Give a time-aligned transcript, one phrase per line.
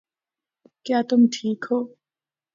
[0.85, 1.79] کیا تم ٹھیک ہو